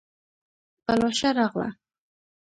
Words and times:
پلوشه 0.85 1.29
راغله 1.37 1.69